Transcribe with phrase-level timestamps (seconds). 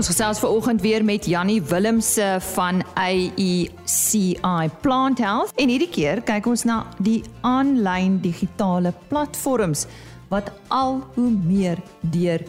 [0.00, 6.46] Ons gesels vanoggend weer met Jannie Willemse van AECI Plant Health en hierdie keer kyk
[6.48, 9.82] ons na die aanlyn digitale platforms
[10.30, 11.82] wat al hoe meer
[12.14, 12.40] deur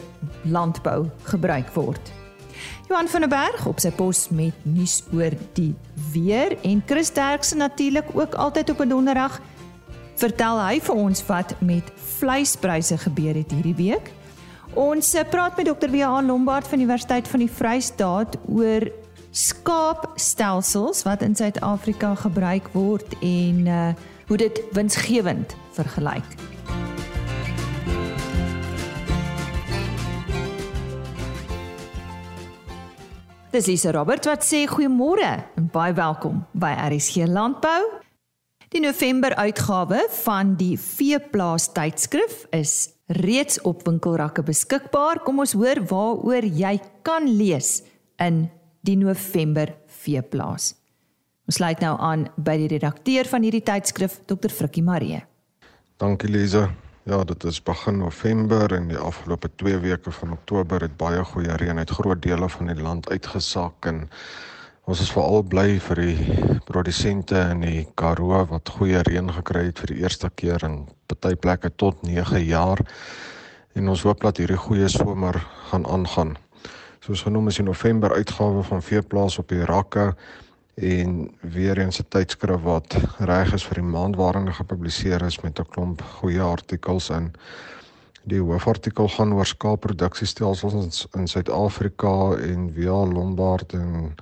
[0.48, 2.00] landbou gebruik word.
[2.88, 5.74] Johan van der Berg op sy pos met nuus oor die
[6.14, 9.40] weer en Chris Derksen natuurlik ook altyd op 'n donderdag
[10.16, 11.84] vertel hy vir ons wat met
[12.16, 14.08] vleispryse gebeur het hierdie week.
[14.72, 15.90] Ons eh, praat met Dr.
[15.90, 16.22] W.A.
[16.22, 18.88] Lombard van Universiteit van die Vrystaat oor
[19.30, 23.92] skaapstelsels wat in Suid-Afrika gebruik word en uh
[24.30, 26.24] hoe dit winsgewend vergelyk.
[33.52, 37.82] Dis Lisa Robert wat sê goeiemôre en baie welkom by RSG Landbou.
[38.72, 45.22] Die November uitgawe van die Veeplaas tydskrif is reeds op winkelrakke beskikbaar.
[45.24, 47.82] Kom ons hoor waaroor jy kan lees
[48.22, 48.46] in
[48.86, 50.72] die November veeplaas.
[51.46, 54.50] Ons sluit nou aan by die redakteur van hierdie tydskrif, Dr.
[54.52, 55.24] Frikkie Maree.
[56.02, 56.68] Dankie Lize.
[57.02, 61.56] Ja, dit is begin November en die afgelope 2 weke van Oktober het baie goeie
[61.58, 64.04] reën uit groot dele van die land uitgesak en
[64.90, 69.78] ons is veral bly vir die produsente in die Karoo wat goeie reën gekry het
[69.78, 72.82] vir die eerste keer in party plekke tot 9 jaar.
[73.78, 75.38] En ons hoop dat hierdie goeie somer
[75.70, 76.34] gaan aangaan.
[77.02, 80.12] Soos genoem is die November uitgawe van Veeplaas op die rakke
[80.74, 85.40] en weer eens 'n tydskrif wat reg is vir die maand waarin dit gepubliseer is
[85.42, 87.32] met 'n klomp goeie artikels in.
[88.24, 94.14] Die hoofartikel gaan oor skaapproduksiestelsels in Suid-Afrika en via Lombard en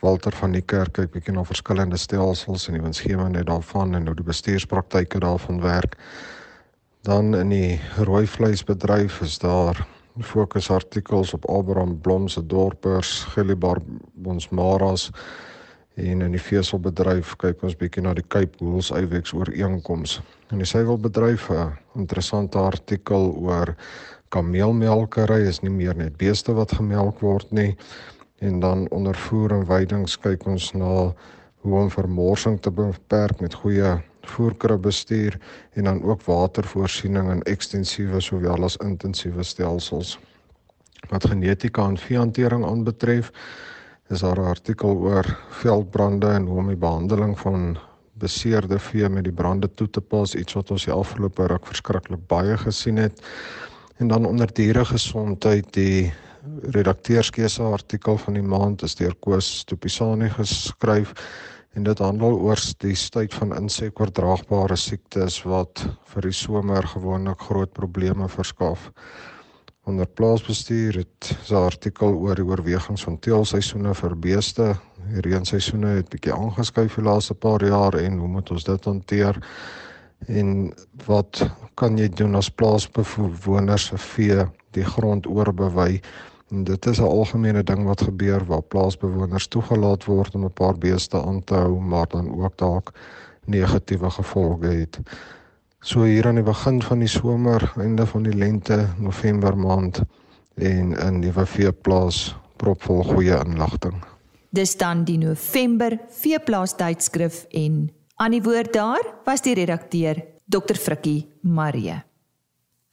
[0.00, 4.16] Walter van die Kerk kyk bietjie na verskillende stelsels en die winsgewendheid daarvan en hoe
[4.16, 5.98] die bestuurspraktyke daarvan werk.
[7.04, 9.80] Dan in die rooi vleisbedryf is daar
[10.20, 13.80] fokusartikels op Abraham Blom se dorpers, Gillibar
[14.14, 15.10] Bonsmaras
[15.94, 20.20] en in die veselbedryf kyk ons bietjie na die Cape Wool Iwex ooreenkoms.
[20.50, 23.74] In die suiwelbedryf 'n interessante artikel oor
[24.28, 27.76] kameelmelkery is nie meer net beeste wat gemelk word nie
[28.40, 31.12] en dan ondervoer en weidings kyk ons na
[31.60, 33.98] hoe om vermorsing te beperk met goeie
[34.32, 35.36] voerkribbestuur
[35.72, 40.18] en dan ook watervoorsiening in ekstensiewe sowel as intensiewe stelsels.
[41.08, 43.30] Wat genetika en veehantering aanbetref,
[44.08, 47.78] is daar 'n artikel oor veldbrande en hoe om die behandeling van
[48.12, 52.26] beseerde vee met die brande toe te pas, iets wat ons die afgelope ruk verskriklik
[52.26, 53.22] baie gesien het.
[53.96, 56.12] En dan onder diere gesondheid die
[56.74, 61.12] redakteurskeuse artikel van die maand is deur Koos Stopisani geskryf
[61.76, 67.72] en dit handel oor die tyd van insekoordraagbare siektes wat vir die somer gewoonlik groot
[67.76, 68.90] probleme verskaf.
[69.86, 74.76] Onder plaasbestuur het 'n artikel oor die oorwegings van teelseisoene vir beeste.
[75.12, 79.38] Die reenseisoene het bietjie aangeskuif die laaste paar jaar en hoe moet ons dit hanteer?
[80.26, 80.72] En
[81.06, 86.00] wat kan jy doen as plaasbewoners se vee die grond oorbewei
[86.50, 90.78] En dit is 'n algemene ding wat gebeur waar plaasbewoners toegelaat word om 'n paar
[90.78, 92.92] beeste aan te hou, maar dan ook dalk
[93.44, 94.98] negatiewe gevolge het.
[95.80, 100.02] So hier aan die begin van die somer, einde van die lente, November maand
[100.54, 104.04] en 'n nuwe veeplaas propvol goeie inligting.
[104.50, 110.74] Dis dan die November veeplaas tydskrif en aan die woord daar was die redakteur Dr
[110.74, 112.09] Frikkie Marie.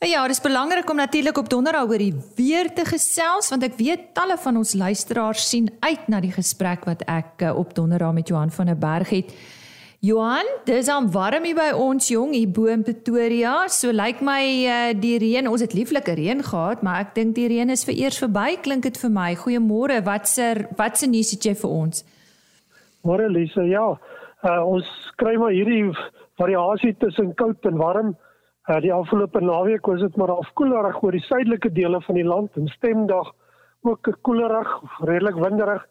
[0.05, 3.79] Ja, dit is belangrik om natuurlik op donderdag oor die weer te gesels want ek
[3.79, 8.13] weet talle van ons luisteraars sien uit na die gesprek wat ek eh, op donderdag
[8.13, 9.31] met Johan van der Berg het.
[10.05, 13.55] Johan, dis aan warm hier by ons jong hier bo in Pretoria.
[13.73, 17.47] So lyk my uh, die reën, ons het lieflike reën gehad, maar ek dink die
[17.49, 19.31] reën is vereers verby, klink dit vir my.
[19.41, 22.05] Goeiemôre, watse watse nuus het jy vir ons?
[23.01, 23.89] Môre Lise, ja.
[24.45, 25.89] Uh, ons kry maar hierdie
[26.37, 28.13] variasie tussen koud en warm.
[28.67, 32.57] Uh, die afgelope naweek was dit maar afkoelerig oor die suidelike dele van die land
[32.59, 33.29] en stemdag
[33.87, 34.73] ook koelerig,
[35.07, 35.85] redelik winderig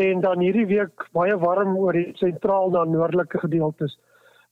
[0.00, 3.98] en dan hierdie week baie warm oor die sentraal na noordelike gedeeltes.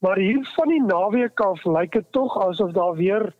[0.05, 3.31] Maar hier van die naweek af lyk dit tog asof daar weer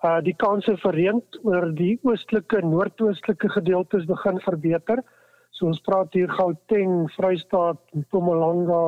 [0.00, 5.04] uh die kanse vir reën oor die oostelike noordoostelike gedeeltes begin verbeter.
[5.52, 8.84] So ons praat hier Gauteng, Vrystaat, Mpumalanga,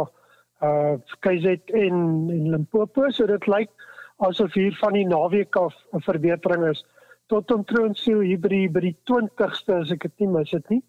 [0.64, 3.10] uh KZN en Limpopo.
[3.10, 3.91] So dit lyk like
[4.28, 6.84] asof hier van die naweek af 'n verbetering is
[7.26, 10.68] tot omtrent so hier by die by die 20ste as ek dit nie mis het
[10.70, 10.82] nie.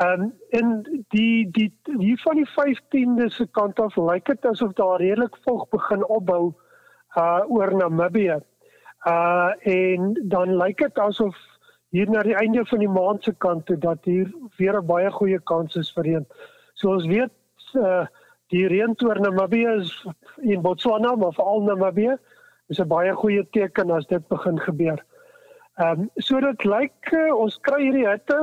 [0.00, 0.68] Ehm um, en
[1.14, 5.68] die die hier van die 15de se kant af lyk dit asof daar redelik vog
[5.74, 6.54] begin opbou
[7.16, 8.38] uh oor Namibië.
[9.06, 11.36] Uh en dan lyk dit asof
[11.90, 15.10] hier na die einde van die maand se kant toe dat hier weer 'n baie
[15.10, 16.26] goeie kans is vir reën.
[16.74, 17.32] So ons weet
[17.74, 18.06] uh
[18.54, 22.18] die reën oor Namibië is in Botswana maar veral Namibië
[22.68, 25.04] is 'n baie goeie teken as dit begin gebeur.
[25.78, 28.38] Ehm um, so dit lyk uh, ons kry hierdie hitte.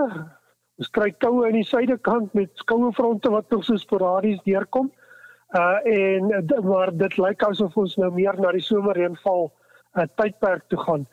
[0.79, 4.91] Ons kry koue aan die suidekant met koue fronte wat nog so sporadies deurkom.
[5.55, 10.79] Uh en maar dit lyk asof ons nou meer na die somerreënval uh, tydperk toe
[10.79, 11.05] gaan.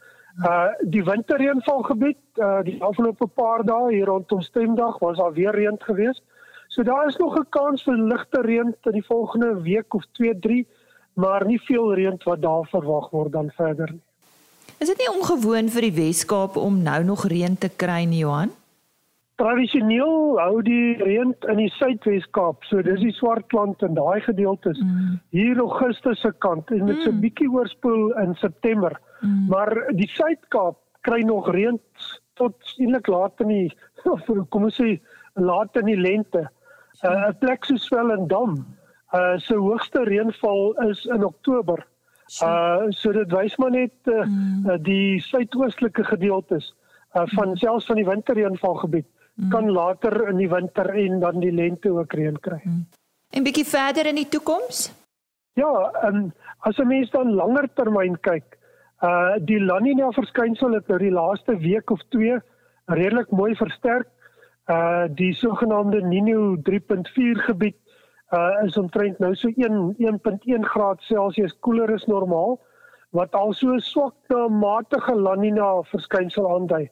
[0.47, 5.79] Uh die winterreënvalgebied uh die afgelope paar dae hier rondom Stemdag was daar weer reën
[5.79, 6.23] geweest.
[6.69, 10.39] So daar is nog 'n kans vir ligte reën in die volgende week of 2,
[10.39, 10.67] 3,
[11.15, 14.03] maar nie veel reën wat daar verwag word dan verder nie.
[14.83, 18.51] Is dit nie ongewoon vir die Wes-Kaap om nou nog reën te kry nie, Johan?
[19.39, 25.21] Tradisioneel hou die reën in die Suidwes-Kaap, so dis die Swartland en daai gedeeltes mm.
[25.35, 27.21] hier Augustus se kant en dit se mm.
[27.23, 28.99] bietjie oorspoel in September.
[29.21, 29.47] Mm.
[29.53, 31.79] Maar die Suid-Kaap kry nog reën
[32.41, 33.69] tot eintlik laat in die
[34.51, 34.97] kom ons sê
[35.39, 36.49] laat in die lente.
[37.03, 38.59] 'n uh, plek so Swellendam,
[39.13, 41.87] uh se hoogste reënval is in Oktober.
[42.43, 44.79] Uh so dit wys maar net uh, mm.
[44.83, 46.73] die suidoostelike gedeeltes
[47.15, 47.57] uh van mm.
[47.57, 49.51] selfs van die winterreënvalgebied mm.
[49.51, 52.61] kan later in die winter en dan die lente ook reën kry.
[52.65, 52.87] Mm.
[53.31, 54.93] En bietjie verder in die toekoms?
[55.55, 58.57] Ja, um, as 'n mens dan langer termyn kyk,
[59.03, 62.37] Uh die La Nina verskynsel het nou die laaste week of 2
[62.95, 64.07] redelik mooi versterk.
[64.71, 67.82] Uh die sogenaamde Nino 3.4 gebied
[68.33, 72.59] uh is omtrent nou so 1 1.1 graad Celsius koeler as normaal
[73.13, 76.89] wat also 'n swak na matige La Nina verskynsel aandui.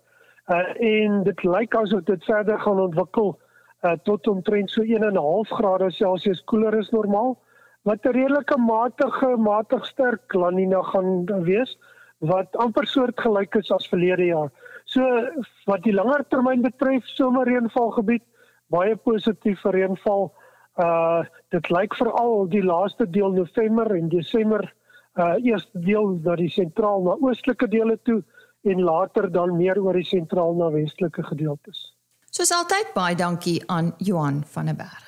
[0.49, 3.39] Uh en dit lyk asof dit verder gaan ontwikkel
[3.85, 7.39] uh tot omtrent so 1.5 grade Celsius koeler as normaal
[7.85, 11.79] wat 'n redelike matige matig sterk La Nina gaan wees
[12.19, 14.51] wat amper soortgelyk is as verlede jaar.
[14.85, 15.01] So
[15.67, 18.23] wat die langer termyn betref, somerreënvalgebied
[18.69, 20.31] baie positief vir reënval.
[20.81, 24.65] Uh dit lyk veral die laaste deel November en Desember
[25.19, 28.23] uh eerste deel na die sentraal na oostelike dele toe
[28.63, 31.91] en later dan meer oor die sentraal na westelike gedeeltes.
[32.31, 35.07] Soos altyd baie dankie aan Johan van der Berg.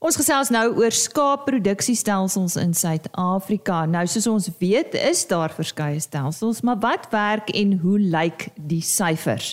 [0.00, 3.82] Ons gesels nou oor skaapproduksiestelsels in Suid-Afrika.
[3.84, 8.80] Nou soos ons weet, is daar verskeie stelsels, maar wat werk en hoe lyk die
[8.80, 9.52] syfers?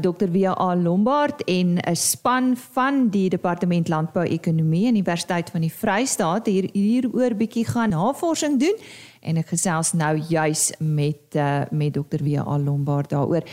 [0.00, 0.30] Dr.
[0.30, 0.74] W.A.
[0.76, 6.68] Lombard en 'n span van die Departement Landbou-ekonomie aan die Universiteit van die Vrystaat hier
[6.72, 8.76] hieroor bietjie gaan navorsing doen
[9.20, 12.22] en ek gesels nou juis met uh, met Dr.
[12.22, 12.58] W.A.
[12.58, 13.46] Lombard daaroor.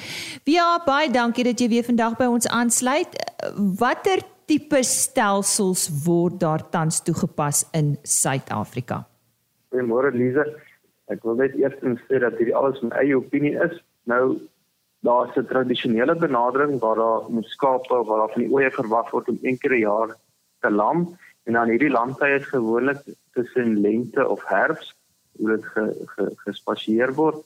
[0.46, 0.82] W.A.
[0.86, 3.16] baie dankie dat jy weer vandag by ons aansluit.
[3.80, 9.06] Watter tipe stelsels word daar tans toegepas in Suid-Afrika?
[9.70, 10.46] Goeiemôre Lize.
[11.10, 11.78] Ek wil net eers
[12.08, 13.78] sê dat hierdie alles my eie opinie is.
[14.10, 14.40] Nou
[15.00, 19.30] daar's 'n tradisionele benadering waar daar moet skape waar daar van die oeye verwag word
[19.30, 20.16] om 'n jaar
[20.60, 23.02] te lam en dan hierdie lamtye is gewoonlik
[23.32, 24.96] tussen lente of herfs
[25.38, 27.44] hoe dit ge, ge, gespasieer word.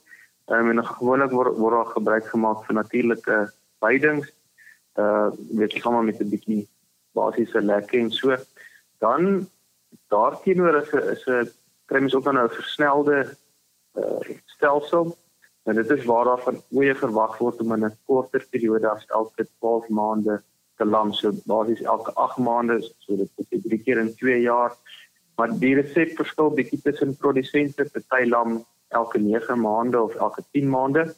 [0.51, 3.37] Um, en gewoonlik word word daar gebruik gemaak vir natuurlike
[3.79, 4.31] veidings.
[4.99, 6.67] Uh weet jy sommer met 'n bietjie
[7.15, 8.35] basiese lekke en so.
[8.99, 9.47] Dan
[10.09, 11.51] daarteenoor is 'n is 'n
[11.85, 13.37] kry mens ook dan 'n versnelde
[13.95, 15.17] uh, stelsel.
[15.63, 19.05] En dit is waar daar van oeye verwag word om in 'n korter periode as
[19.05, 20.41] elke 12 maande
[20.77, 21.13] te lam.
[21.13, 24.75] So basies elke 8 maande, so dit is drie keer in 2 jaar.
[25.35, 30.69] Maar die resep verskil bietjie tussen produsente, party lam elke 9 maande of elke 10
[30.69, 31.15] maande.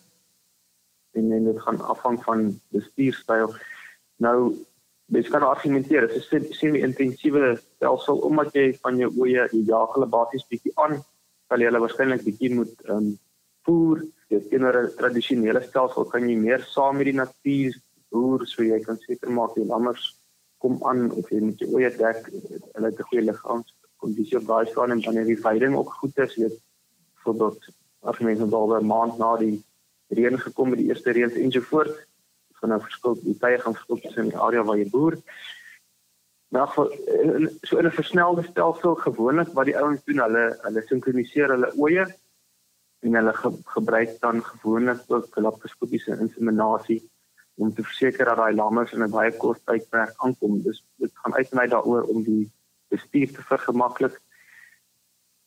[1.12, 3.54] En, en dit gaan afhang van bestuurstyl.
[4.18, 4.56] Nou
[5.06, 10.10] mens kan argumenteer dis 'n semi-intensiewe stelsel omdat jy van jou oeye jy jaag hulle
[10.10, 10.96] basies bietjie aan
[11.48, 13.12] sal jy hulle waarskynlik bietjie moet um,
[13.66, 14.02] voer
[14.34, 17.74] dit teenoor 'n tradisionele stelsel kan jy meer saam met die natuur
[18.12, 20.05] boer so jy kan seker maak die lammers
[20.58, 22.20] kom aan of jy met jou oeye dek
[22.74, 26.36] hulle het 'n goeie liggaamskondisie op daai staan en wanneer die veiding ook goed is
[26.36, 26.58] weet
[27.24, 27.58] voordat
[28.01, 29.63] argumente oor 'n maand na die
[30.17, 31.96] reën gekom met die eerste reën en so voort
[32.65, 35.17] gaan nou verskil die tye gaan verskil tussen die area waar jy boer.
[36.53, 36.70] Maar
[37.62, 42.05] so 'n versnelde stelsel gewoonlik wat die ouens doen, hulle hulle sinkroniseer hulle oeye
[43.05, 47.01] en hulle ge, gebruik dan gewoonlik ook laparoskopiese inseminasie
[47.55, 50.62] om te verseker dat daai lammers in 'n baie kort tydperk aankom.
[50.63, 52.51] Dus dit gaan uitny daaroor om die
[52.89, 54.21] bestuur te vergemaklik.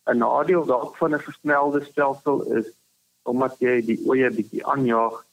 [0.07, 2.69] 'n Nadeel dalk van 'n versnelde stelsel is
[3.23, 5.25] omdat jy die oeye bietjie aanjaag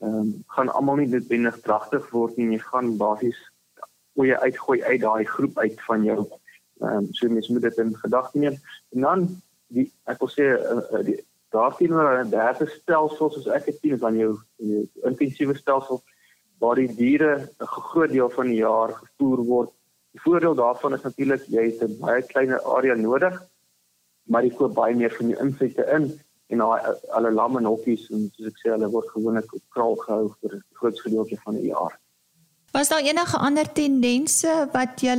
[0.00, 2.50] ehm um, gaan almal nie noodwendig dragtig word nie.
[2.50, 3.38] Jy gaan basies
[4.14, 6.20] jy uitgooi uit daai groep uit van jou
[6.80, 8.56] ehm um, so mens moet dit in gedagte neem.
[8.92, 11.20] En dan die ek wil sê uh, die
[11.56, 16.02] Daarteenoor 'n derde stelsel soos ek het sien dan jou, jou intensiewe stelsel
[16.60, 19.70] waar die diere 'n groot deel van die jaar gevoer word.
[20.12, 23.34] Die voordeel daarvan is natuurlik jy het 'n baie kleiner area nodig,
[24.30, 26.76] maar jy koop baie meer van die insette in en al
[27.08, 30.56] alle lamme en hokkies en soos ek sê hulle word gewoonlik op kraal gehou vir
[30.56, 31.98] 'n groot gedeelte van die jaar.
[32.72, 35.16] Was daar enige ander tendense wat jy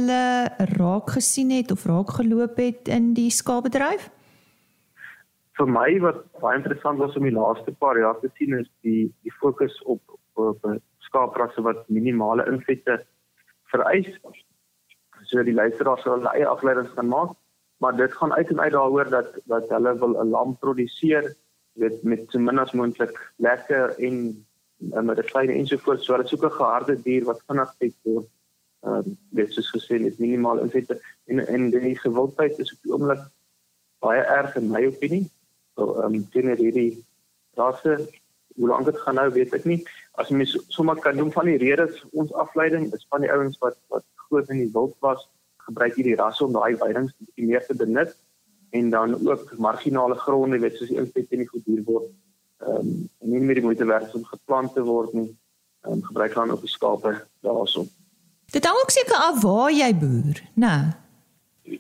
[0.58, 4.10] raak gesien het of raak geloop het in die skaapbedryf?
[5.57, 9.07] Vir my wat baie interessant was om die laaste paar jaar te sien is die
[9.25, 10.01] die fokus op
[10.37, 10.65] op
[11.07, 12.99] skaaprasse wat minimale invette
[13.71, 14.09] vereis.
[15.25, 17.33] So die luisteraars sal hulle eie afleidings kan maak,
[17.81, 21.33] maar dit gaan uit en uit daaroor dat dat hulle wil 'n lam produseer
[21.81, 24.45] weet met so min as moontlik lekker en
[25.09, 26.05] met 'n klein ensovoorts.
[26.05, 28.29] So hulle soek 'n geharde dier wat vinnig vet word.
[28.85, 32.93] Ehm um, dit is gesê met minimale invette en en die gewildheid is op die
[32.93, 33.23] oomblik
[33.99, 35.25] baie erg in my opinie.
[35.77, 37.05] So ehm um, teenoor hierdie
[37.57, 37.98] rasse
[38.57, 39.81] hoe lank dit gaan nou weet ek nie
[40.22, 43.77] as mens sommer kan noem van die redes ons afleiding is van die ouens wat
[43.93, 45.27] wat groot in die wild was
[45.67, 48.15] gebruik hierdie rasse om daai weidings bietjie meer te benut
[48.79, 52.10] en dan ook marginale gronde weet soos die inset en die goeddier word
[52.65, 52.91] ehm um,
[53.34, 55.29] nie meer die moeite werd om geplant te word nie
[55.86, 57.13] um, gebruik dan op die skape
[57.46, 57.86] daaroor
[58.55, 60.77] Dit hang ook seker af waar jy boer nê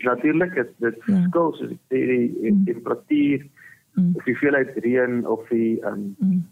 [0.03, 1.03] Natuurlik is dit ja.
[1.05, 2.65] verskil soos ek sê die mm.
[2.69, 3.47] temperatuur
[3.97, 4.13] mm.
[4.15, 6.45] of die hoeveelheid reën of die ehm um, mm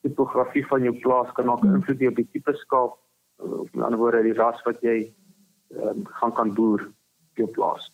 [0.00, 2.96] topografie van jou plaas kan ook invloed op die tipe skaap
[3.36, 5.12] of in ander woorde die ras wat jy
[5.76, 7.90] um, gaan kan boer op jou plaas.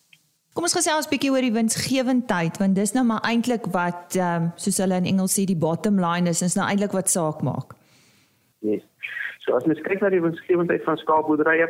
[0.55, 4.43] Kom ons gesels 'n bietjie oor die winsgewendheid want dis nou maar eintlik wat ehm
[4.43, 7.41] um, soos hulle in Engels sê die bottom line is, is nou eintlik wat saak
[7.41, 7.75] maak.
[8.59, 8.83] Yes.
[9.43, 11.67] So as mens kyk na die winsgewendheid van skaapboerderye,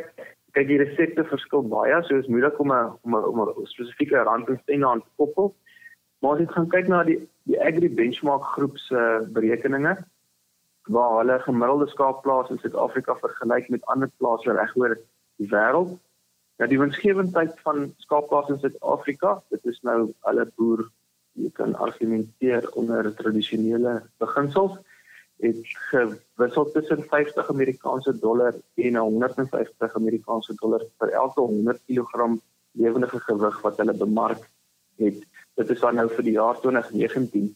[0.56, 4.16] kyk die resepte verskil baie, so is moeilik om 'n om 'n om 'n spesifieke
[4.16, 5.54] rand en steen aan te koppel.
[6.18, 9.94] Maar as jy gaan kyk na die die Agri Benchmark groep se uh, berekeninge,
[10.92, 14.98] waar hulle gemiddelde skaapplaas in Suid-Afrika vergelyk met ander plase regoor
[15.40, 15.96] die wêreld.
[16.60, 20.84] Ja die winsgewendheid van skaapplase in Suid-Afrika, dit is nou alle boer
[21.38, 24.76] jy kan argumenteer onder tradisionele beginsels
[25.38, 25.58] het
[25.90, 32.38] gewissel tussen 50 Amerikaanse dollar en 150 Amerikaanse dollar vir elke 100 kg
[32.72, 34.48] lewendige gewig wat hulle bemark
[34.98, 35.22] het.
[35.58, 37.54] Dit is dan nou vir die jaar 2019.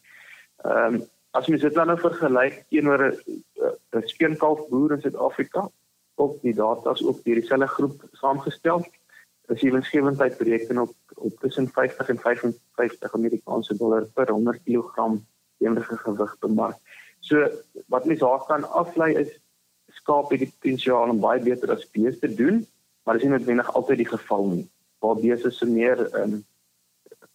[0.67, 5.63] Ehm um, as jy dit dan nou vergelyk teenoor 'n skeenkalf boer in Suid-Afrika,
[6.21, 8.85] op die data is ook deur dieselfde groep saamgestel.
[9.49, 15.09] Is die winsgewendheid bereken op op tussen 50 en 55 Amerikaanse dollar per 100 kg
[15.59, 16.77] enige gewig bemark.
[17.21, 17.49] So
[17.87, 19.39] wat mens daar kan aflei is
[19.87, 22.63] skaap het die potensiaal om baie beter as beeste te doen,
[23.05, 24.65] maar dis nie noodwendig altyd die geval nie.
[24.99, 26.45] Waar beeste se meer 'n um,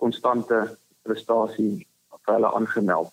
[0.02, 1.86] konstante prestasie
[2.26, 3.12] vir hulle aangemeld.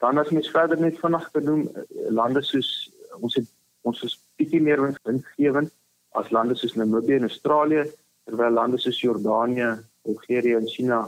[0.00, 2.90] Dan as mens verder net vinnig genoem eh, lande soos
[3.20, 3.48] ons het
[3.88, 5.72] ons is bietjie meer winsgewend
[6.20, 7.84] as lande soos Namibië en Australië
[8.28, 9.70] terwyl lande soos Jordanië,
[10.06, 11.00] Bulgarië en China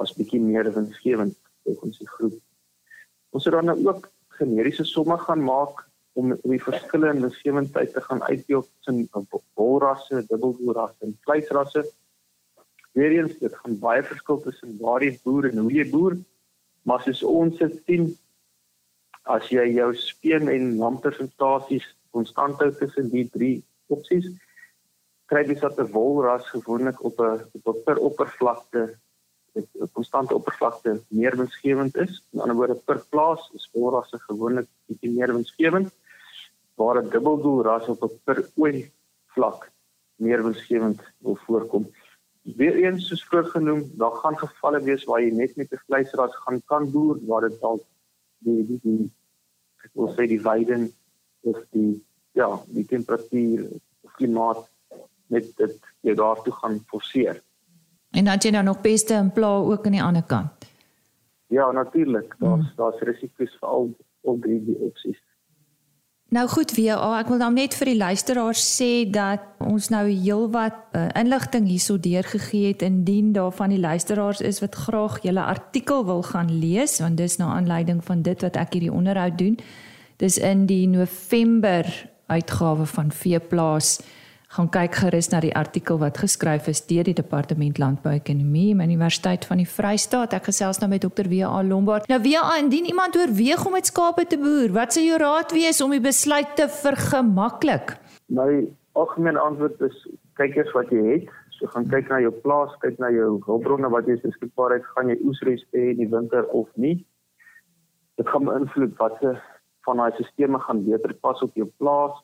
[0.00, 2.36] was bietjie meer winsgewend volgens die groep.
[3.30, 4.08] Ons het dan nou ook
[4.40, 5.84] generiese somme gaan maak
[6.18, 9.08] om die verskille in winsgewendheid te gaan uitdeel tussen
[9.54, 11.84] wolrasse, dubbelboerrasse en vleisrasse.
[12.98, 16.16] Weerens dit gaan baie verskil tussen waar jy boer en hoe jy boer.
[16.82, 18.06] Maar soos ons dit sien,
[19.30, 23.56] as jy jou speen en lampersentasies konstant hou tussen die drie
[23.94, 24.26] opsies,
[25.30, 28.98] kry jy dat 'n wolras gewoonlik op 'n op per oppervlakte
[29.56, 32.22] 'n konstante oppervlakte meer winsgewend is.
[32.32, 35.90] In ander woorde, per plaas is wolrasse gewoonlik bietjie meer winsgewend,
[36.74, 38.90] waar 'n dubbeldoelras op 'n per ooi
[39.34, 39.70] vlak
[40.16, 41.84] meer winsgewend wil voorkom.
[42.42, 46.90] Weereens soos voorgenoem, daar gaan gevalle wees waar jy net met 'n vleisras gaan kan
[46.90, 47.84] boer waar dit dalk
[48.38, 49.10] die die die
[49.84, 50.92] ek wil sê die weiding
[51.40, 53.68] of die ja, die temperatuur
[54.00, 54.68] of klimaat
[55.26, 57.42] met dit jy daartoe gaan forceer.
[58.10, 60.66] En dan jy nou nog beste in pla ook aan die ander kant.
[61.46, 62.34] Ja, natuurlik.
[62.38, 62.76] Daar's hmm.
[62.76, 63.90] daar's risiko's vir al
[64.24, 65.18] al drie die opsies.
[66.30, 70.76] Nou goed, WA, ek wil dan net vir die luisteraars sê dat ons nou heelwat
[70.94, 76.04] uh, inligting hierso deurgegee het indien daar van die luisteraars is wat graag julle artikel
[76.06, 79.58] wil gaan lees want dis nou aanleiding van dit wat ek hierdie onderhoud doen.
[80.22, 81.90] Dis in die November
[82.30, 83.96] uitgawe van Veeplaas
[84.50, 89.44] gaan kyk gerus na die artikel wat geskryf is deur die Departement Landbouekonomie by Universiteit
[89.46, 90.32] van die Vrystaat.
[90.34, 91.28] Ek gesels nou met Dr.
[91.30, 91.60] W.A.
[91.62, 92.08] Lombard.
[92.10, 92.56] Nou W.A.
[92.58, 96.02] indien iemand oorweeg om met skape te boer, wat sou jou raad wees om die
[96.02, 97.94] besluit te vergemaklik?
[98.26, 98.48] My
[98.98, 100.00] algemene antwoord is
[100.40, 101.28] kyk eers wat jy het.
[101.54, 105.12] So gaan kyk na jou plaas, kyk na jou hulpbronne wat jy beskikbaar het, gaan
[105.12, 106.96] jy oesres hê in die winter of nie.
[108.18, 109.38] Dit gaan beïnvloed watter
[109.86, 112.18] van daai stelsels gaan beter pas op jou plaas.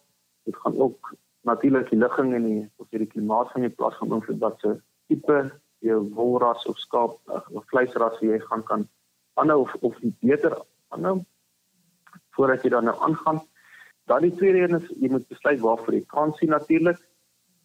[0.48, 1.14] Dit gaan ook
[1.46, 4.74] natuurlik die ligging en die of die klimaat van jou plaas gaan beïnvloed wat se
[5.10, 5.38] tipe
[5.84, 8.86] jou wolras of skaap of vleisras jy gaan kan
[9.40, 10.56] aanhou of of beter
[10.94, 11.20] aanhou
[12.36, 13.38] voordat jy dan nou aangaan.
[14.06, 16.98] Dan die tweede een is jy moet besluit waarvoor jy kan sien natuurlik.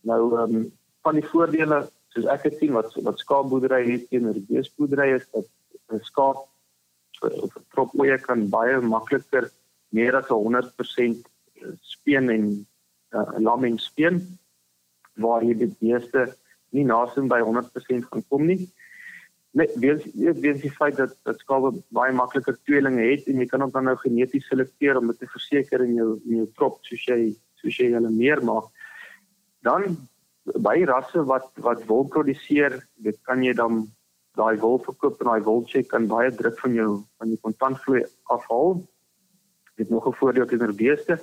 [0.08, 0.70] Nou ehm um,
[1.02, 1.82] van die voordele
[2.14, 5.48] soos ek het sien wat wat skaapboerdery het teenoor die beesboerdery is dat
[5.92, 6.46] 'n skaap
[7.22, 9.50] of 'n trop oeye kan baie makliker
[9.90, 11.26] meer as 100%
[11.82, 12.46] speen en
[13.13, 14.22] uh, lam en speen
[15.20, 16.27] waar jy die beeste
[16.72, 18.70] nie nasin by 100% gaan kom nie.
[19.58, 23.65] Net weens weens die feit dat dat skape baie makliker tweelinge het en jy kan
[23.65, 27.03] ook dan nou geneties selekteer om dit te verseker in jou in jou trop soos
[27.10, 27.20] jy
[27.60, 28.72] soos jy hulle meer maak.
[29.68, 29.98] Dan
[30.63, 33.84] by rasse wat wat wol produseer, dit kan jy dan
[34.39, 36.89] daai wol verkoop en daai wol check kan baie druk van jou
[37.20, 38.80] van die kontantvloei afhaal.
[39.75, 41.20] Dit nog 'n voordeel teenoor beeste.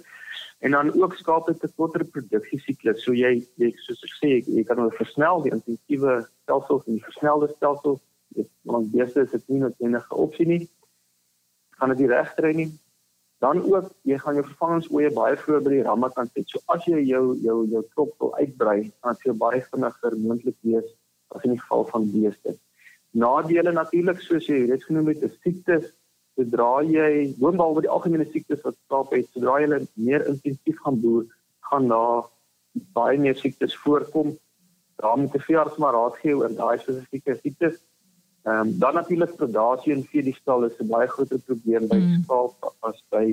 [0.58, 3.02] En dan ook skaap dit 'n korter produksiesiklus.
[3.02, 7.04] So jy jy soos ek sê, jy kan hulle versnel die intensiewe stelsels en die
[7.04, 8.00] versnelde stelsels.
[8.28, 10.68] Dit want beeste is dit nie noodwendig 'n opsie nie.
[11.78, 12.72] Kan dit regkry nie
[13.38, 16.48] dan ook jy gaan jou vervangingsoeye baie vroeër by die ramme kan sit.
[16.50, 20.56] So as jy jou jou jou trop wil uitbrei, dan sal jy baie vinniger moontlik
[20.66, 20.88] wees
[21.36, 22.56] as in die geval van beeste.
[23.14, 25.92] Nadele natuurlik soos jy reeds genoem het, is siektes.
[26.38, 31.00] Sodra jy boonbal oor die algemene siektes wat skaap het, sodra jy meer intensief gaan
[31.02, 31.24] boer,
[31.70, 32.28] gaan daar
[32.94, 34.36] baie meer siektes voorkom.
[35.02, 37.80] Daar moet jy veearts maar raad gee oor daai spesifieke siektes.
[38.46, 41.98] Ehm um, dan natuurlik predasie in vee die stal is 'n baie groot probleem by
[41.98, 42.22] mm.
[42.22, 43.24] skaap as by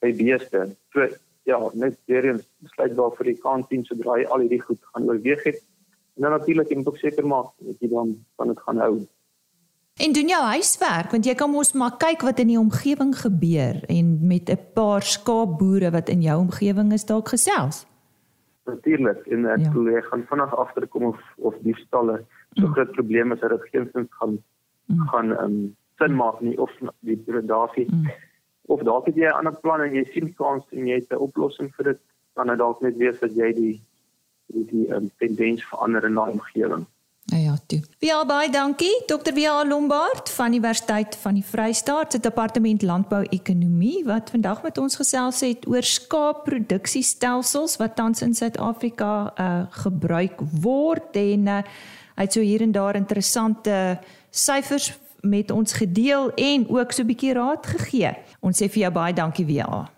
[0.00, 0.62] by beeste.
[0.92, 1.08] So
[1.50, 5.10] ja, net weer eens besluit waar vir die kantien sodra jy al hierdie goed gaan
[5.10, 5.58] oorweeg het.
[6.16, 8.94] En dan natuurlik moet ek seker maak dat jy dan van dit gaan hou.
[9.96, 13.78] En doen jou huiswerk want jy kan mos maar kyk wat in die omgewing gebeur
[13.88, 17.86] en met 'n paar skaapboere wat in jou omgewing is dalk gesels.
[18.64, 19.72] Natuurlik en ek ja.
[19.72, 22.72] jy gaan vinnig agterkom of of die stalle so mm.
[22.72, 24.38] groot probleem is dat dit geensins gaan
[24.86, 25.06] mm.
[25.08, 28.10] gaan um, sin maak nie of die predasie mm.
[28.66, 31.24] of dalk het jy 'n ander plan en jy sien kans en jy het 'n
[31.28, 32.00] oplossing vir dit
[32.34, 33.80] dan dit dalk net wees dat jy die
[34.46, 36.86] die, die um, tendens verander in daai omgewing.
[37.26, 37.82] Ja ja, toe.
[37.98, 39.32] Via baie dankie Dr.
[39.34, 45.40] Via Lombard van Universiteit van die Vrystaat se departement landbou-ekonomie wat vandag met ons gesels
[45.40, 51.58] het oor skaapproduksiestelsels wat tans in Suid-Afrika uh, gebruik word en uh,
[52.16, 53.98] Hy het so hier en daar interessante
[54.30, 58.16] syfers met ons gedeel en ook so 'n bietjie raad gegee.
[58.40, 59.95] Ons sê vir jou baie dankie weer.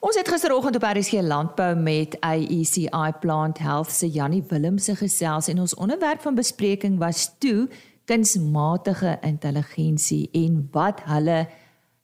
[0.00, 5.60] Ons het gisteroggend op RSG Landbou met AECI Plant Health se Jannie Willemse gesels en
[5.60, 7.68] ons onderwerp van bespreking was toe
[8.08, 11.46] kunsmatige intelligensie en wat hulle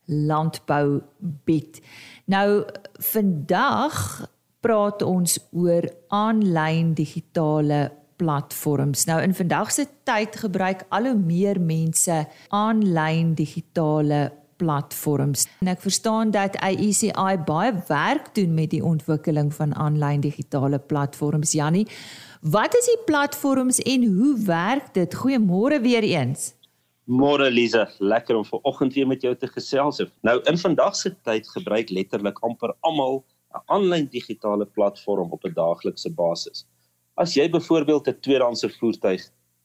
[0.05, 1.01] landbou
[1.49, 1.81] bied.
[2.25, 2.67] Nou
[3.01, 4.29] vandag
[4.61, 9.05] praat ons oor aanlyn digitale platforms.
[9.09, 14.45] Nou in vandag se tyd gebruik al hoe meer mense aanlyn digitale platforms.
[15.61, 21.53] En ek verstaan dat AECI baie werk doen met die ontwikkeling van aanlyn digitale platforms.
[21.53, 21.87] Jannie,
[22.41, 25.15] wat is die platforms en hoe werk dit?
[25.15, 26.55] Goeiemôre weer eens.
[27.07, 30.01] Môre Lize, lekker om ver oggend weer met jou te gesels.
[30.27, 35.55] Nou in vandag se tyd gebruik letterlik amper almal 'n aanlyn digitale platform op 'n
[35.55, 36.67] daaglikse basis.
[37.15, 39.23] As jy byvoorbeeld 'n tweedehandse voertuig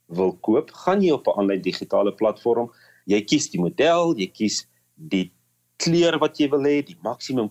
[0.08, 2.72] wil koop, gaan jy op 'n aanlyn digitale platform,
[3.06, 4.68] jy kies die model, jy kies
[5.10, 5.32] die
[5.82, 7.50] kleur wat jy wil hê, die maksimum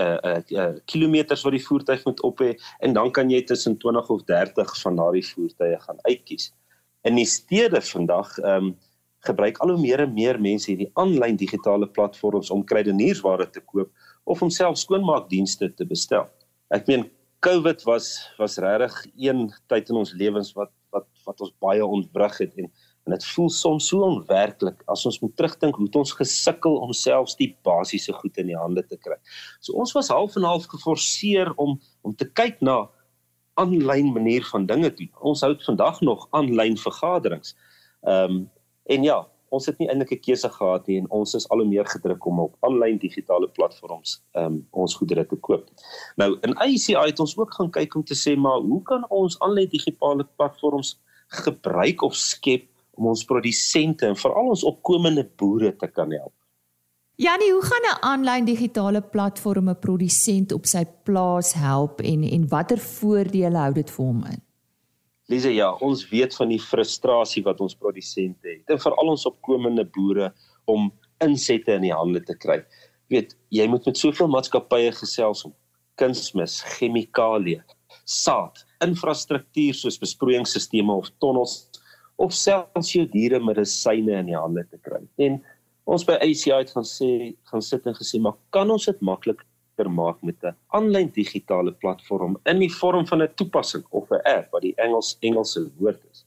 [0.00, 3.76] uh uh, uh kilometers wat die voertuig moet op hê en dan kan jy tussen
[3.76, 6.52] 20 of 30 van daardie voertuie gaan uitkies.
[7.04, 8.74] In die stede vandag ehm um,
[9.22, 13.90] gebruik al hoe meer en meer mense hierdie aanlyn digitale platforms om kruideniersware te koop
[14.24, 16.26] of om self skoonmaakdienste te bestel.
[16.74, 17.06] Ek meen
[17.46, 18.96] COVID was was regtig
[19.28, 22.72] een tyd in ons lewens wat wat wat ons baie ontwrig het en
[23.04, 27.36] en dit voel soms so onwerklik as ons moet terugdink hoe ons gesukkel om selfs
[27.40, 29.18] die basiese goed in die hande te kry.
[29.60, 32.86] So ons was half en half geforseer om om te kyk na
[33.60, 35.10] aanlyn manier van dinge doen.
[35.20, 37.56] Ons hou vandag nog aanlyn vergaderings.
[38.06, 38.42] Ehm um,
[38.90, 39.20] en ja,
[39.54, 42.26] ons het nie eintlik 'n keuse gehad nie en ons is al hoe meer gedruk
[42.26, 45.68] om op aanlyn digitale platforms um, ons goedere te koop.
[46.16, 49.38] Nou in ICI het ons ook gaan kyk om te sê maar hoe kan ons
[49.38, 50.98] aanlyn digitale platforms
[51.44, 56.34] gebruik of skep om ons produsente en veral ons opkomende boere te kan help?
[57.20, 62.48] Janie, hoe gaan 'n aanlyn digitale platform 'n produsent op sy plaas help en en
[62.48, 64.42] watter voordele hou dit vir hom in?
[65.28, 69.84] Lise, ja, ons weet van die frustrasie wat ons produsente het en veral ons opkomende
[69.84, 70.32] boere
[70.64, 72.58] om insette in die hande te kry.
[73.08, 75.54] Jy weet, jy moet met soveel maatskappye gesels om
[75.94, 77.62] kunsmis, chemikalieë,
[78.04, 81.68] saad, infrastruktuur soos besproeiingsstelsels of tonnels
[82.16, 85.00] of selfs jou diere medisyne in die hande te kry.
[85.18, 85.40] En
[85.84, 89.88] ons by ACI het gaan sê gaan sit en gesê maar kan ons dit makliker
[89.88, 94.52] maak met 'n aanlyn digitale platform in die vorm van 'n toepassing of 'n app
[94.52, 96.24] wat die Engels Engelse woord is.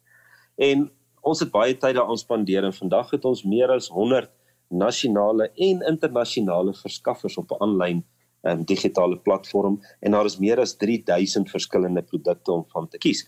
[0.57, 0.89] En
[1.21, 4.29] ons het baie tyd daaraan spandeer en vandag het ons meer as 100
[4.69, 8.03] nasionale en internasionale verskaffers op 'n aanlyn
[8.43, 13.25] um, digitale platform en daar is meer as 3000 verskillende produkte om van te kies.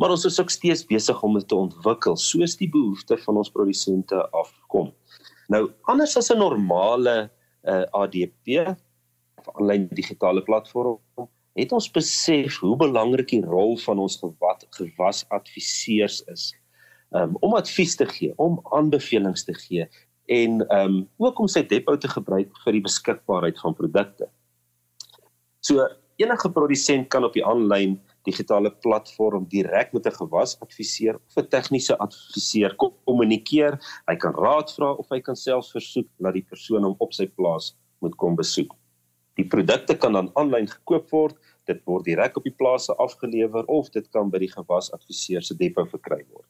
[0.00, 3.52] Maar ons is ook steeds besig om dit te ontwikkel soos die behoeftes van ons
[3.52, 4.92] produsente afkom.
[5.52, 7.30] Nou anders as 'n normale
[7.64, 8.76] uh, ADP
[9.38, 10.98] of aanlyn digitale platform
[11.54, 16.52] het ons besef hoe belangrik die rol van ons gewas gewasadviseurs is.
[17.10, 19.88] Um, om advies te gee, om aanbevelings te gee
[20.32, 24.28] en um ook om sy depo te gebruik vir die beskikbaarheid van produkte.
[25.60, 25.84] So
[26.22, 31.98] enige produsent kan op die aanlyn digitale platform direk met 'n gewasadviseur of 'n tegniese
[31.98, 33.78] adviseur kommunikeer.
[34.08, 37.26] Hy kan raad vra of hy kan selfs versoek dat die persoon hom op sy
[37.26, 38.72] plaas moet kom besoek.
[39.34, 41.36] Die produkte kan dan aanlyn gekoop word.
[41.66, 45.84] Dit word direk op die plase afgelewer of dit kan by die gewasadviseur se depo
[45.84, 46.48] verkry word.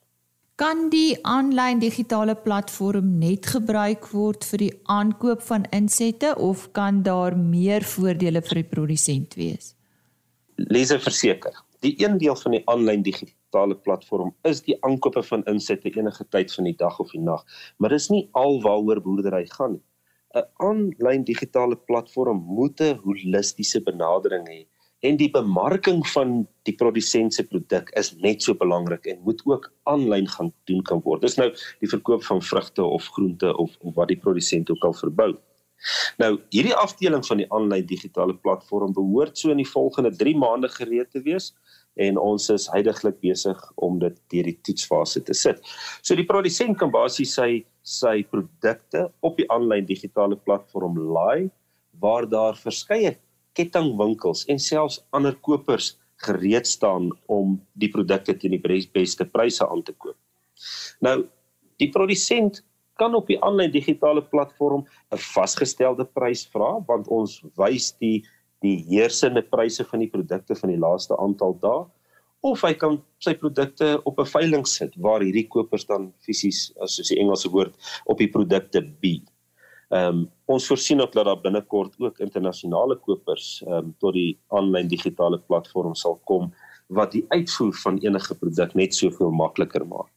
[0.63, 7.01] Kan die aanlyn digitale platform net gebruik word vir die aankoop van insette of kan
[7.03, 9.73] daar meer voordele vir die produsent wees?
[10.57, 11.57] leser verseker.
[11.83, 16.55] Die een deel van die aanlyn digitale platform is die aankope van insette enige tyd
[16.55, 17.43] van die dag of die nag,
[17.79, 19.85] maar dis nie alwaaroor boerdery gaan nie.
[20.39, 24.63] 'n Aanlyn digitale platform moet 'n holistiese benadering hê
[25.03, 29.67] en die bemarking van die produsent se produk is net so belangrik en moet ook
[29.91, 31.25] aanlyn gaan doen kan word.
[31.27, 31.49] Dis nou
[31.83, 35.33] die verkoop van vrugte of groente of, of wat die produsent ook al verbou.
[36.23, 40.71] Nou, hierdie afdeling van die aanlyn digitale platform behoort so in die volgende 3 maande
[40.71, 41.51] gereed te wees
[42.01, 45.59] en ons is heidaglik besig om dit deur die toetsfase te sit.
[46.01, 51.51] So die produsent kan basies sy sy produkte op die aanlyn digitale platform laai
[51.99, 53.17] waar daar verskeie
[53.59, 59.83] kettingwinkels en selfs ander kopers gereed staan om die produkte teen die beste pryse aan
[59.83, 60.17] te koop.
[61.01, 61.25] Nou,
[61.83, 62.63] die produsent
[63.01, 68.23] kan op die aanlyn digitale platform 'n vasgestelde prys vra want ons wys die
[68.63, 71.83] die heersende pryse van die produkte van die laaste aantal dae
[72.43, 77.09] of hy kan sy produkte op 'n veiling sit waar hierdie kopers dan fisies soos
[77.09, 77.75] die Engelse woord
[78.07, 79.27] op die produkte bied.
[79.93, 80.21] Ehm um,
[80.53, 85.39] ons voorsien ook dat daar binnekort ook internasionale kopers ehm um, tot die aanlyn digitale
[85.39, 86.53] platform sal kom
[86.89, 90.09] wat die uitvoer van enige produk net soveel makliker maak.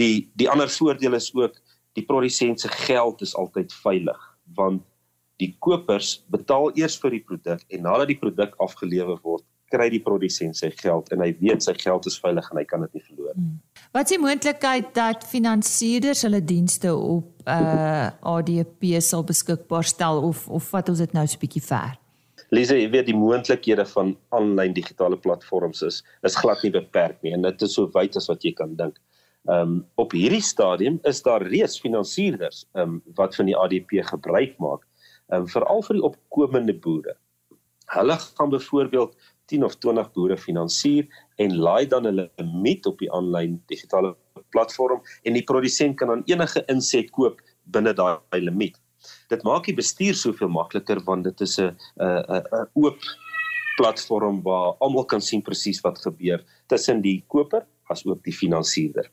[0.00, 1.60] Die die ander voordeel is ook
[1.92, 4.82] die produsent se geld is altyd veilig want
[5.40, 10.02] die kopers betaal eers vir die produk en nadat die produk afgelewer word kry die
[10.04, 13.04] produsent sy geld en hy weet sy geld is veilig en hy kan dit nie
[13.08, 13.48] verloor nie.
[13.48, 13.60] Hmm.
[13.92, 20.46] Wat is die moontlikheid dat finansierders hulle dienste op uh ADP sal beskikbaar stel of
[20.48, 21.98] of wat ons dit nou so 'n bietjie ver?
[22.52, 27.32] Lise, jy weet die moontlikhede van aanlyn digitale platforms is is glad nie beperk nie
[27.32, 28.98] en dit is so wyd as wat jy kan dink.
[29.48, 33.96] Ehm um, op hierdie stadium is daar reeds finansierders ehm um, wat van die ADP
[34.10, 34.84] gebruik maak,
[35.32, 37.16] ehm um, veral vir die opkomende boere.
[37.96, 39.16] Hulle gaan byvoorbeeld
[39.50, 41.08] 10 of 20 boere finansier
[41.42, 44.14] en laai dan hulle limiet op die aanlyn digitale
[44.54, 47.40] platform en die produsent kan dan enige inset koop
[47.74, 48.78] binne daai limiet.
[49.30, 52.98] Dit maak die bestuur soveel makliker want dit is 'n 'n 'n oop
[53.76, 59.10] platform waar almal kan sien presies wat gebeur tussen die koper as ook die finansierder.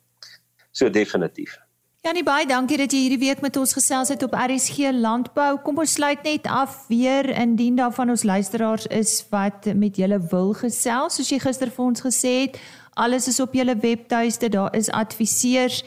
[0.71, 1.57] So definitief.
[1.99, 5.57] Janie baie dankie dat jy hierdie week met ons gesels het op RSG Landbou.
[5.65, 10.21] Kom ons sluit net af weer indien daar van ons luisteraars is wat met julle
[10.31, 12.55] wil gesels, soos jy gister vir ons gesê het,
[12.95, 15.81] alles is op julle webtuiste, daar is adviseurs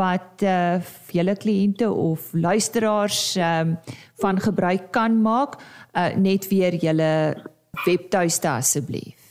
[0.00, 0.80] wat uh
[1.12, 3.76] julle kliënte of luisteraars um
[4.24, 5.60] van gebruik kan maak.
[5.92, 7.36] Uh net weer julle
[7.84, 9.28] webtuiste asseblief.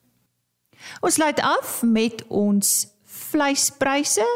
[1.03, 4.27] Ons sluit af met ons vleispryse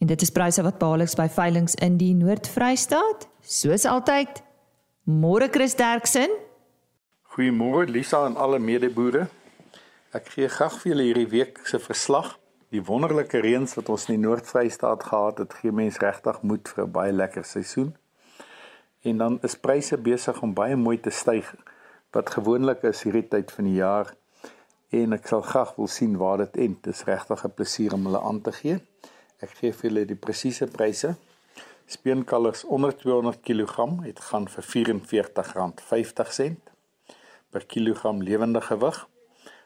[0.00, 4.40] en dit is pryse wat behaaliks by veilinge in die Noord-Vrystaat Soos altyd,
[5.04, 6.30] môre Chris Derksen.
[7.22, 9.26] Goeiemôre Lisa en alle medeboere.
[10.16, 12.38] Ek gee graag vir julle hierdie week se verslag.
[12.72, 16.84] Die wonderlike reëns wat ons in die Noord-Vrystaat gehad het, gee mens regtig moed vir
[16.86, 17.94] 'n baie lekker seisoen.
[19.04, 21.54] En dan is pryse besig om baie mooi te styg
[22.12, 24.14] wat gewoonlik is hierdie tyd van die jaar
[24.90, 26.82] en ek sal graag wil sien waar dit eind.
[26.82, 28.80] Dit is regtig 'n plesier om hulle aan te gee.
[29.42, 31.16] Ek gee vir julle die presiese pryse.
[31.86, 36.54] Speenkalvers onder 200 kg het gaan vir R44.50
[37.50, 39.08] per kilogram lewende gewig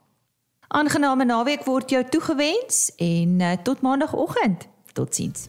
[0.68, 4.68] Aangename naweek word jou toegewens en uh, tot maandagooggend.
[4.92, 5.46] Totsiens.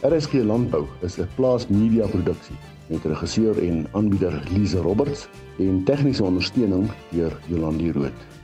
[0.00, 6.24] RSG Landbou is 'n plaas media produksie met regisseur en aanbieder Lize Roberts en tegniese
[6.24, 8.39] ondersteuning deur Jolandi Root.